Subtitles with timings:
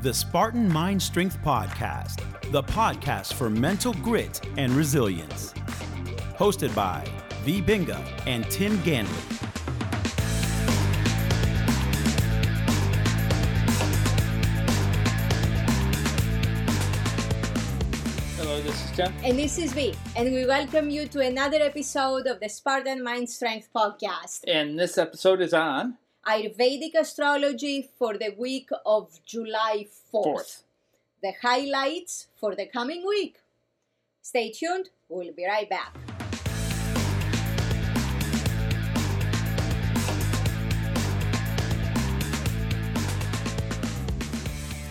[0.00, 2.22] the Spartan Mind Strength Podcast,
[2.52, 5.52] the podcast for mental grit and resilience.
[6.38, 7.04] Hosted by
[7.42, 7.60] V.
[7.60, 9.08] Binga and Tim Ganley.
[18.36, 19.12] Hello, this is Tim.
[19.24, 23.28] And this is V, and we welcome you to another episode of the Spartan Mind
[23.28, 24.44] Strength Podcast.
[24.46, 30.24] And this episode is on Ayurvedic astrology for the week of July 4th.
[30.36, 30.62] 4th.
[31.22, 33.36] The highlights for the coming week.
[34.20, 35.96] Stay tuned, we'll be right back.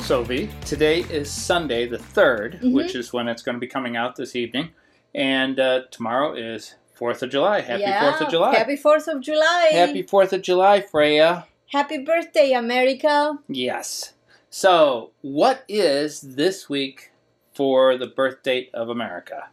[0.00, 0.50] So V.
[0.66, 2.72] Today is Sunday, the 3rd, Mhm.
[2.74, 4.70] which is when it's going to be coming out this evening.
[5.14, 7.60] And uh, tomorrow is 4th of July.
[7.60, 8.54] Happy yeah, 4th of July.
[8.54, 9.70] Happy 4th of July.
[9.72, 11.46] Happy 4th of July, Freya.
[11.72, 13.38] Happy birthday, America.
[13.48, 14.12] Yes.
[14.50, 17.10] So, what is this week
[17.54, 19.48] for the birth date of America?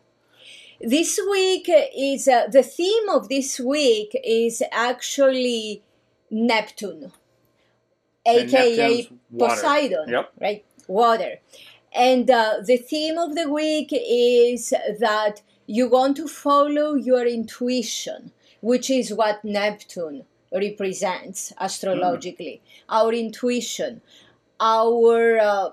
[0.81, 5.81] This week is uh, the theme of this week is actually
[6.30, 7.11] Neptune,
[8.25, 10.31] And aka Poseidon, Yep.
[10.39, 10.66] right?
[10.88, 11.39] Water.
[11.94, 14.69] And uh, the theme of the week is
[15.00, 15.41] that
[15.78, 22.59] you want to follow your intuition, which is what Neptune represents astrologically.
[22.89, 24.02] Our intuition,
[24.59, 25.70] our uh,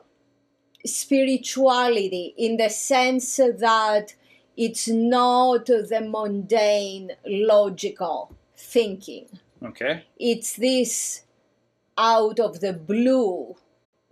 [0.85, 4.15] spirituality, in the sense that
[4.57, 9.29] it's not the mundane, logical thinking
[9.63, 10.05] Okay.
[10.19, 11.23] it's this
[11.97, 13.55] out of the blue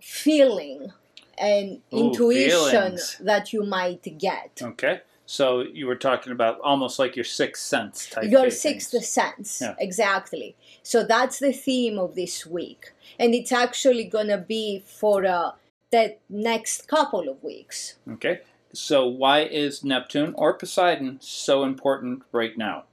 [0.00, 0.92] feeling
[1.38, 3.16] and Ooh, intuition feelings.
[3.20, 4.60] that you might get.
[4.62, 5.00] Okay.
[5.26, 9.08] So, you were talking about almost like your sixth sense type Your sixth things.
[9.08, 9.74] sense, Yeah.
[9.78, 10.54] exactly.
[10.82, 12.92] So that's the theme of this week.
[13.18, 15.52] And it's actually going to be for uh,
[15.90, 17.96] the next couple of weeks.
[18.12, 18.40] Okay.
[18.74, 22.84] So, why is Neptune or Poseidon so important right now?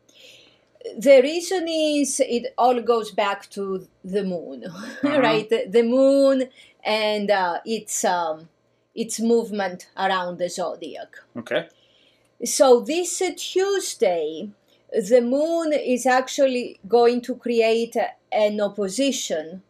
[0.97, 4.65] the reason is it all goes back to the moon
[5.03, 6.49] right the, the moon
[6.83, 8.49] and uh, its um,
[8.95, 11.67] its movement around the zodiac Okay.
[12.45, 14.49] So this tuesday
[14.91, 17.95] the moon is actually going to create
[18.31, 19.61] an opposition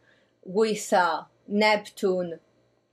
[0.44, 2.40] with uh, neptune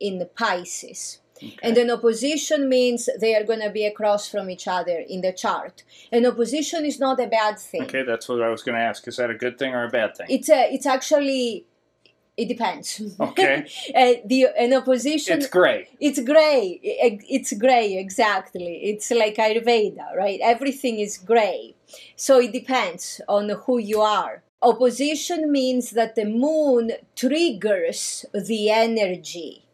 [0.01, 1.21] in pisces
[1.63, 5.33] and an opposition means they are going to be across from each other in the
[5.33, 8.83] chart an opposition is not a bad thing Okay, that's what I was going to
[8.83, 9.07] ask.
[9.07, 10.27] Is that a good thing or a bad thing?
[10.29, 11.65] it's a, it's actually
[12.39, 13.03] it depends.
[13.21, 13.67] Okay.
[13.95, 15.89] uh, the an opposition It's gray.
[16.01, 16.79] it's gray.
[17.37, 18.73] It's gray exactly.
[18.91, 20.41] It's like ayurveda right?
[20.43, 21.75] Everything is gray.
[22.17, 24.43] So it depends on who you are.
[24.63, 29.65] Opposition means that the moon triggers the energy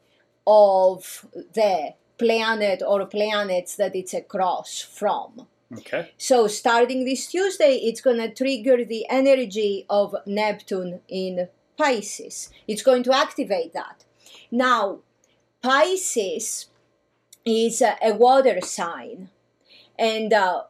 [0.47, 5.47] of the planet or planets that it's across from.
[5.78, 6.12] Okay.
[6.16, 12.50] so starting this Tuesday, it's going to trigger the energy of Neptune in Pisces.
[12.66, 14.04] It's going to activate that.
[14.50, 15.00] Now,
[15.62, 16.66] Pisces
[17.44, 19.30] is a, a water sign,
[19.98, 20.62] and uh,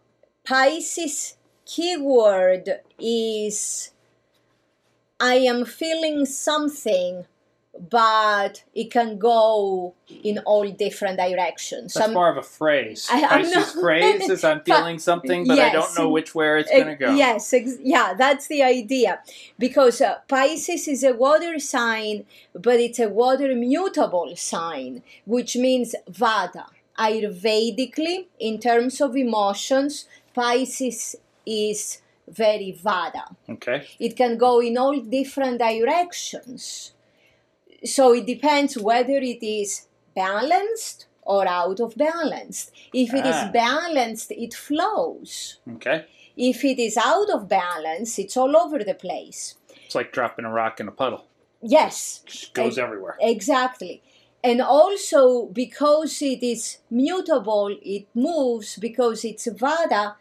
[0.44, 3.90] Pisces keyword is
[5.20, 7.26] I am feeling something,
[7.90, 11.94] but it can go in all different directions.
[11.94, 13.08] That's Some- more of a phrase.
[13.10, 16.56] I- I'm Pisces not- phrase is I'm feeling something, but I don't know which where
[16.58, 17.14] it's going to go.
[17.14, 19.20] Yes, ex- yeah, that's the idea.
[19.58, 22.24] Because uh, Pisces is a water sign,
[22.54, 26.66] but it's a water mutable sign, which means Vata.
[26.98, 31.98] Ayurvedically, in terms of emotions, Pisces is
[32.28, 33.34] very Vata.
[33.48, 33.86] Okay.
[33.98, 36.93] It can go in all different directions.
[37.84, 42.70] So it depends whether it is balanced or out of balance.
[42.92, 43.50] If it is Ah.
[43.52, 45.58] balanced, it flows.
[45.76, 46.06] Okay.
[46.36, 49.54] If it is out of balance, it's all over the place.
[49.84, 51.24] It's like dropping a rock in a puddle.
[51.62, 53.16] Yes, Just goes I- everywhere.
[53.20, 54.02] exactly.
[54.42, 60.16] And also because it is mutable, it moves, because it's Vata,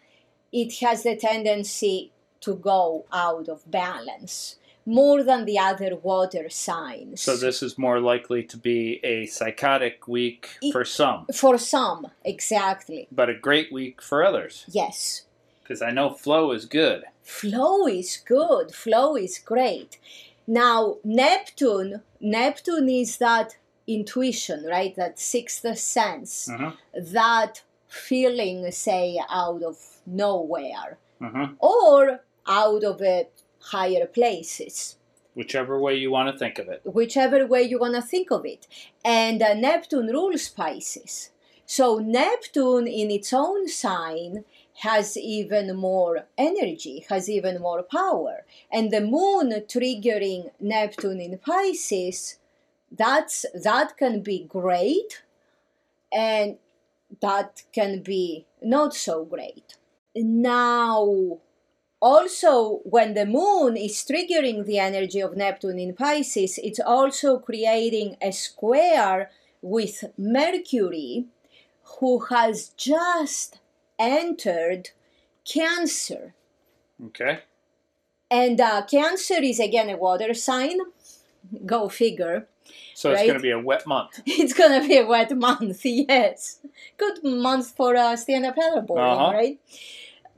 [0.51, 2.12] it has the tendency
[2.42, 7.21] to go out of balance more than the other water signs.
[7.21, 12.07] So this is more likely to be a psychotic week E- for some, For some,
[12.25, 13.07] exactly.
[13.12, 14.65] but a great week for others.
[14.68, 15.24] Yes.
[15.62, 17.03] Because I know flow is good.
[17.21, 18.74] Flow is good.
[18.75, 19.97] Flow is great.
[20.45, 23.56] Now, Neptune, Neptune is that
[23.88, 24.94] intuition, right?
[24.95, 26.74] That sixth sense, Mhm.
[27.13, 31.56] that feeling, say, out of nowhere Mhm.
[31.59, 33.24] or out of uh,
[33.71, 34.98] higher places.
[35.36, 36.81] Whichever way you want to think of it.
[36.86, 38.68] whichever way you want to think of it.
[39.04, 41.31] And uh, Neptune rules Pisces.
[41.65, 44.45] So Neptune in its own sign
[44.80, 48.45] has even more energy, has even more power.
[48.71, 52.38] And the moon triggering Neptune in Pisces,
[52.92, 55.24] that's that can be great
[56.12, 56.57] and
[57.21, 59.77] that can be not so great.
[60.15, 61.39] Now
[62.11, 68.09] also when the moon is triggering the energy of neptune in pisces it's also creating
[68.21, 69.29] a square
[69.61, 71.25] with mercury
[72.00, 73.59] who has just
[73.97, 74.83] entered
[75.45, 76.33] cancer
[77.07, 77.39] Okay.
[78.29, 80.77] and uh, cancer is again a water sign
[81.65, 82.47] go figure
[82.94, 84.21] So it's going to be a wet month.
[84.25, 85.79] it's gonna be a wet month
[86.13, 86.59] yes
[86.97, 89.33] good month for uh, stand-up paddleboarding Uh-huh.
[89.39, 89.59] right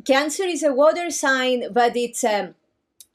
[0.06, 2.54] cancer is a water sign but it's um,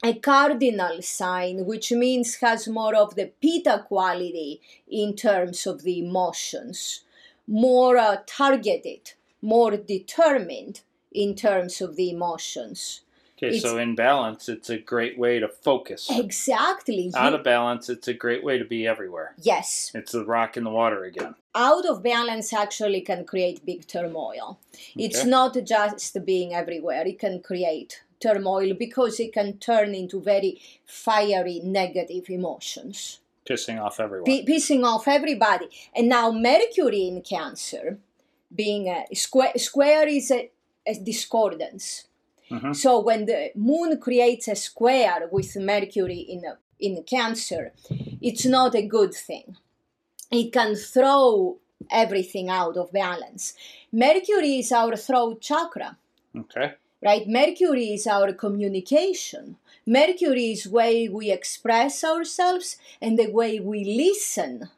[0.03, 5.99] a cardinal sign which means has more of the pitta quality in terms of the
[5.99, 7.03] emotions.
[7.47, 13.01] More uh, targeted more determined in terms of the emotions
[13.43, 16.07] Okay, so in balance, it's a great way to focus.
[16.11, 19.33] exactly Out of balance, it's a great way to be everywhere.
[19.41, 21.33] yes It's the rock in the water again.
[21.55, 24.59] out of balance actually can create big turmoil.
[24.95, 30.61] It's not just being everywhere, it can create turmoil because it can turn into very
[30.85, 34.25] fiery negative emotions, Pissing off everyone.
[34.25, 35.67] P- pissing off everybody.
[35.95, 37.97] And now, Mercury in Cancer,
[38.55, 40.51] being a square, square is a,
[40.85, 42.05] a discordance.
[42.51, 42.75] Mhm.
[42.75, 47.71] So when the moon creates a square with Mercury in a, in Cancer,
[48.21, 49.55] it's not a good thing.
[50.31, 51.57] It can throw
[51.89, 53.53] everything out of balance.
[53.91, 55.97] Mercury is our throat chakra,
[56.37, 56.73] okay.
[57.01, 57.27] right?
[57.27, 59.57] Mercury is our communication.
[59.85, 64.69] Mercury is way we express ourselves and the way we listen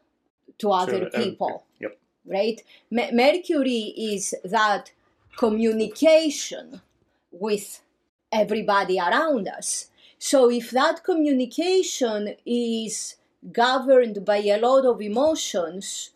[0.60, 1.98] to other uh, people Yep.
[2.26, 2.64] right?
[2.90, 4.92] Me- Mercury is that
[5.38, 6.82] communication
[7.34, 7.82] with
[8.32, 9.90] everybody around us.
[10.18, 13.18] So if that communication is
[13.52, 16.12] governed by a lot of emotions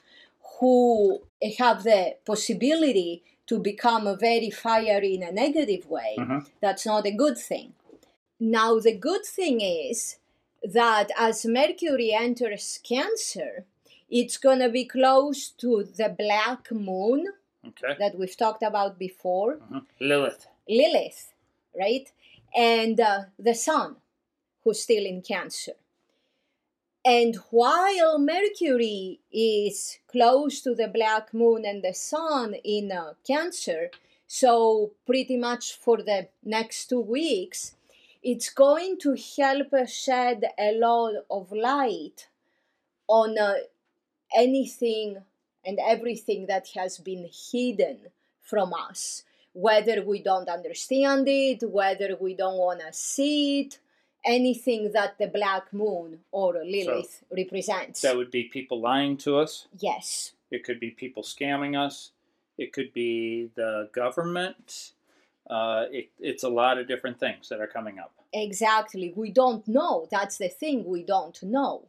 [0.60, 1.22] who
[1.58, 6.46] have the possibility to become very fiery in a negative way, Mhm.
[6.62, 7.74] that's not a good thing.
[8.40, 10.18] Now, the good thing is
[10.64, 13.66] that as Mercury enters Cancer,
[14.10, 17.28] it's going to be close to the black moon
[17.68, 17.96] Okay.
[18.00, 19.86] that we've talked about before, Mhm.
[20.00, 20.48] Lilith.
[20.70, 21.34] Lilith,
[21.78, 22.12] right?
[22.56, 23.98] And uh, the sun,
[24.64, 25.74] who's still in Cancer.
[27.06, 33.92] And while Mercury is close to the black moon and the sun in uh, Cancer,
[34.28, 37.76] so pretty much for the next two weeks,
[38.22, 42.28] it's going to help shed a lot of light
[43.08, 43.54] on uh,
[44.36, 45.20] anything
[45.66, 48.00] and everything that has been hidden
[48.42, 49.24] from us,
[49.58, 53.80] whether we don't understand it, whether we don't want to see it,
[54.24, 58.02] anything that the black moon or Lilith represents.
[58.02, 59.68] That would be people lying to us.
[59.80, 62.12] yes, It could be people scamming us.
[62.56, 64.92] It could be the government.
[65.50, 68.12] Uh, it, it's a lot of different things that are coming up.
[68.34, 69.12] exactly.
[69.16, 70.08] We don't know.
[70.12, 71.86] That's the thing, we don't know.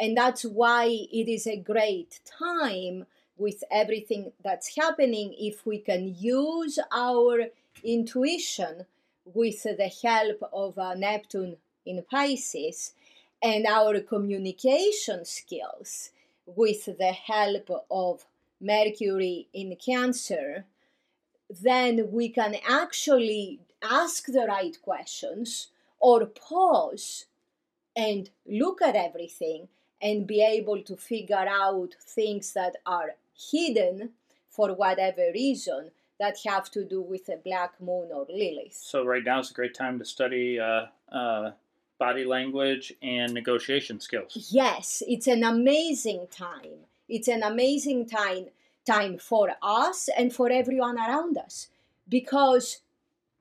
[0.00, 3.06] And that's why it is a great time
[3.36, 7.48] with everything that's happening if we can use our
[7.82, 8.86] intuition
[9.24, 12.92] with the help of uh, Neptune in Pisces
[13.42, 16.10] and our communication skills
[16.46, 18.24] with the help of
[18.60, 20.64] Mercury in Cancer,
[21.50, 25.68] then we can actually ask the right questions
[26.00, 27.26] or pause
[27.96, 29.68] and look at everything
[30.00, 34.10] and be able to figure out things that are hidden
[34.48, 38.74] for whatever reason that have to do with a black moon or Lilith.
[38.74, 41.52] So right now is a great time to study uh, uh,
[41.98, 44.48] body language and negotiation skills.
[44.50, 46.86] Yes, it's an amazing time.
[47.08, 48.46] It's an amazing time
[48.86, 51.68] time for us and for everyone around us
[52.06, 52.82] because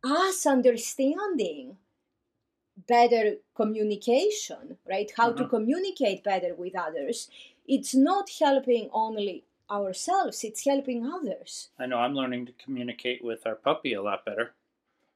[0.04, 1.78] us understanding
[2.88, 5.12] better communication, right?
[5.16, 5.50] How to Mhm.
[5.50, 7.30] communicate better with others,
[7.68, 11.70] it's not helping only ourselves, it's helping others.
[11.80, 14.54] I know I'm learning to communicate with our puppy a lot better.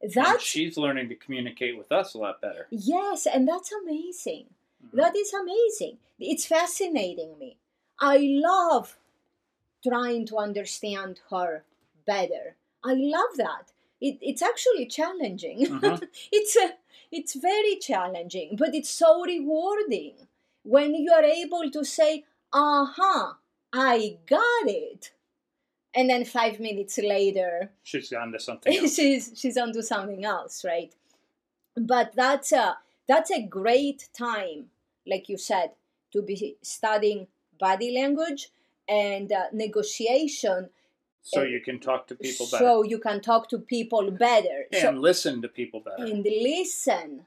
[0.01, 2.67] And she's learning to communicate with us a lot better.
[2.69, 4.45] Yes, and that's amazing.
[4.85, 4.91] Mhm.
[4.93, 5.97] That is amazing.
[6.19, 7.57] It's fascinating me.
[7.99, 8.97] I love
[9.87, 11.63] trying to understand her
[12.05, 12.55] better.
[12.83, 13.71] I love that.
[13.99, 15.65] It, it's actually challenging.
[15.65, 16.07] Mhm.
[16.31, 16.73] it's a,
[17.11, 20.13] it's very challenging, but it's so rewarding
[20.63, 22.23] when you are able to say,
[22.53, 23.33] "Uh huh,
[23.73, 25.11] I got it,"
[25.93, 28.95] and then five minutes later, she's on to something else.
[28.95, 30.93] she's she's onto something else, right?
[31.75, 34.65] But that's a that's a great time,
[35.05, 35.71] like you said,
[36.13, 37.27] to be studying
[37.59, 38.49] body language
[38.87, 40.69] and uh, negotiation.
[41.21, 42.63] So you can talk to people better.
[42.63, 44.65] So you can talk to people better.
[44.71, 46.03] And so, listen to people better.
[46.03, 47.25] And listen.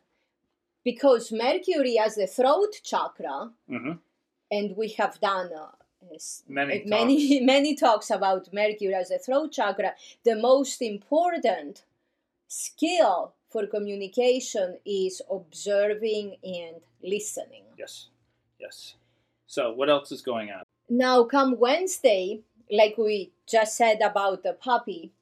[0.83, 3.93] Because mercury has the throat chakra hmm
[4.51, 5.69] and we have done uh,
[6.49, 9.95] Many many many talks about mercury as a throat chakra.
[10.25, 11.85] The most important
[12.49, 17.65] skill for communication is observing and listening.
[17.79, 18.09] Yes.
[18.59, 18.95] Yes.
[19.47, 20.63] So what else is going on?
[20.89, 22.41] Now come wednesday
[22.71, 25.13] like we just said about the puppy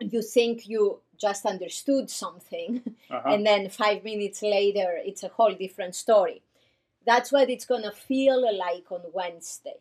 [0.00, 3.28] you think you just understood something uh-huh.
[3.28, 6.42] and then five minutes later it's a whole different story.
[7.06, 9.80] That's what it's going to feel like on wednesday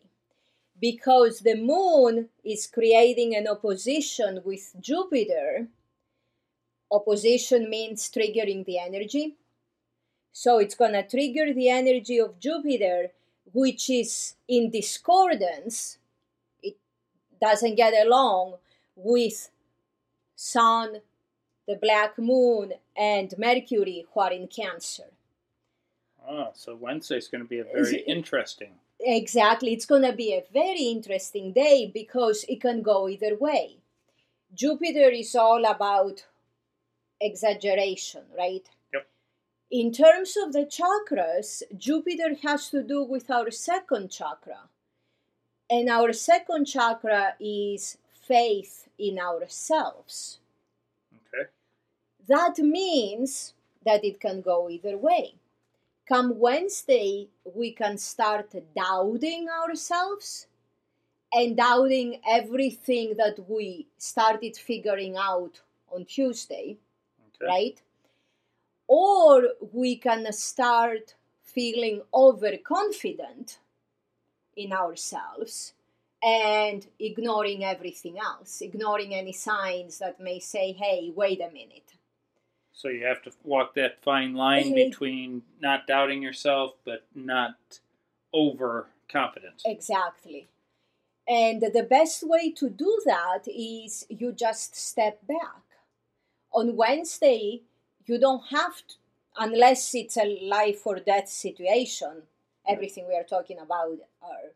[0.79, 5.67] because the moon is creating an opposition with jupiter.
[6.91, 9.35] Opposition means triggering the energy.
[10.31, 13.11] So it's going to trigger the energy of jupiter
[13.53, 15.97] which is in discordance
[16.61, 16.75] it
[17.41, 18.55] doesn't get along
[18.95, 19.49] with
[20.35, 21.01] sun
[21.67, 25.05] the black moon and mercury who are in cancer.
[26.27, 29.73] Oh, so wednesday's going to be a very interesting exactly.
[29.73, 33.77] It's going to be a very interesting day because it can go either way.
[34.53, 36.25] Jupiter is all about
[37.21, 38.69] exaggeration right?
[38.93, 39.07] Yep.
[39.71, 44.69] in terms of the chakras jupiter has to do with our second chakra.
[45.69, 50.39] And our second chakra is faith in ourselves.
[51.13, 51.49] Okay.
[52.27, 53.53] That means
[53.85, 55.35] that it can go either way.
[56.09, 60.47] Come Wednesday, we can start doubting ourselves
[61.31, 65.61] and doubting everything that we started figuring out
[65.91, 66.77] on Tuesday,
[67.27, 67.81] okay right?
[68.87, 71.13] Or we can start
[71.43, 73.59] feeling overconfident
[74.55, 75.73] in ourselves
[76.23, 81.88] and ignoring everything else, ignoring any signs that may say, hey, wait a minute.
[82.71, 84.75] So you have to walk that fine line Mhm.
[84.75, 87.79] between not doubting yourself but not
[88.33, 90.47] overconfidence Exactly.
[91.27, 95.61] And the best way to do that is you just step back.
[96.51, 97.61] On Wednesday,
[98.05, 98.95] you don't have to,
[99.37, 102.23] unless it's a life or death situation,
[102.67, 104.53] everything we are talking about are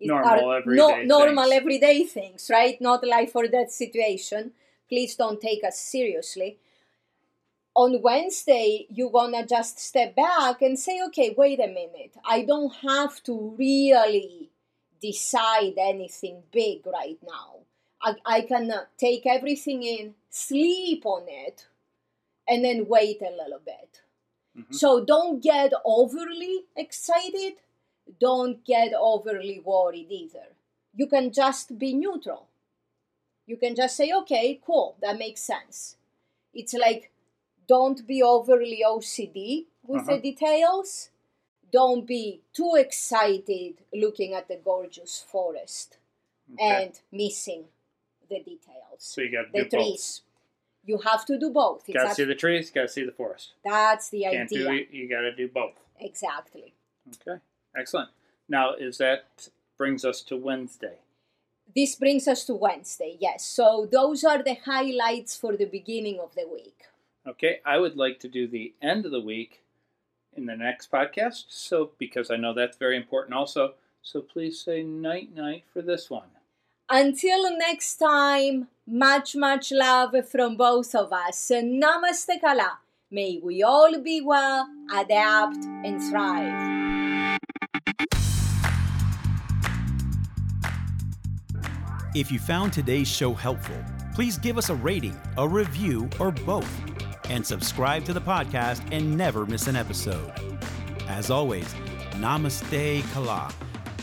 [0.00, 1.54] Normal, are everyday normal things.
[1.60, 2.80] everyday things, right?
[2.80, 4.52] Not life or death situation.
[4.88, 6.58] Please don't take us seriously.
[7.76, 12.14] On Wednesday, you wanna just step back and say, okay, wait a minute.
[12.24, 14.50] I don't have to really
[15.00, 17.58] decide anything big right now.
[18.02, 21.66] I, I can uh, take everything in, sleep on it,
[22.48, 24.02] and then wait a little bit.
[24.58, 24.74] Mhm.
[24.74, 27.54] So don't get overly excited,
[28.20, 30.48] don't get overly worried either.
[30.94, 32.48] You can just be neutral.
[33.46, 35.96] You can just say, okay, cool, that makes sense.
[36.54, 37.10] It's like,
[37.66, 40.16] don't be overly OCD with Uh-huh.
[40.16, 41.10] the details.
[41.72, 45.98] Don't be too excited looking at the gorgeous forest
[46.54, 46.84] okay.
[46.84, 47.64] and missing
[48.28, 48.98] the details.
[48.98, 50.22] so you got the trees.
[50.84, 51.84] You have to do both.
[51.86, 54.58] both got to see the trees got to see the forest that's the can't idea.
[54.64, 56.72] do it you got to do both Exactly.
[57.08, 57.40] okay
[57.76, 58.10] excellent
[58.48, 60.98] now is that brings us to wednesday
[61.74, 63.40] This brings us to Wednesday, yes.
[63.58, 63.66] So
[63.98, 66.80] those are the highlights for the beginning of the week.
[67.26, 69.62] Okay, I would like to do the end of the week
[70.36, 71.46] in the next podcast.
[71.48, 73.74] So, because I know that's very important also.
[74.00, 76.28] So, please say night night for this one.
[76.88, 81.50] Until next time, much, much love from both of us.
[81.50, 82.78] Namaste Kala.
[83.10, 86.76] May we all be well, adapt, and thrive.
[92.14, 93.76] If you found today's show helpful,
[94.14, 96.70] please give us a rating, a review, or both,
[97.28, 100.32] and subscribe to the podcast and never miss an episode.
[101.08, 101.72] As always,
[102.12, 103.52] Namaste Kala,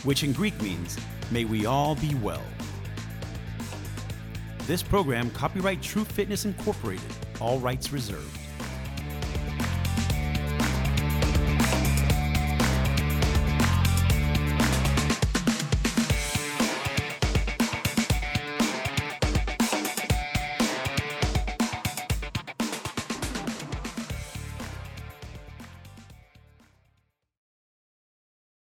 [0.04, 0.98] which in Greek means,
[1.30, 2.42] may we all be well.
[4.66, 8.38] This program, copyright True Fitness Incorporated, all rights reserved.